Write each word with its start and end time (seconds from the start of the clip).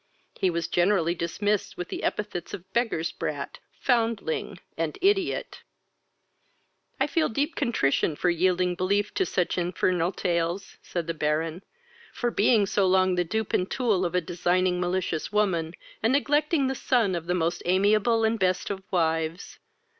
He 0.33 0.49
was 0.49 0.67
generally 0.67 1.13
dismissed 1.13 1.77
with 1.77 1.89
the 1.89 2.01
epithets 2.01 2.55
of 2.55 2.73
beggar's 2.73 3.11
brat, 3.11 3.59
foundling, 3.79 4.57
and 4.75 4.97
ideot." 5.05 5.61
"I 6.99 7.05
feel 7.05 7.29
deep 7.29 7.53
contrition 7.53 8.15
for 8.15 8.31
yielding 8.31 8.73
belief 8.73 9.13
to 9.13 9.27
such 9.27 9.59
infernal 9.59 10.11
tales, 10.11 10.77
(said 10.81 11.05
the 11.05 11.13
Baron,) 11.13 11.61
for 12.13 12.31
being 12.31 12.65
so 12.65 12.87
long 12.87 13.13
the 13.13 13.23
dupe 13.23 13.53
and 13.53 13.69
tool 13.69 14.03
of 14.03 14.15
a 14.15 14.21
designing 14.21 14.81
malicious 14.81 15.31
woman, 15.31 15.75
and 16.01 16.13
neglecting 16.13 16.65
the 16.65 16.73
son 16.73 17.13
of 17.13 17.27
the 17.27 17.35
most 17.35 17.61
amiable 17.67 18.23
and 18.23 18.39
best 18.39 18.71
of 18.71 18.81
wives. 18.89 19.59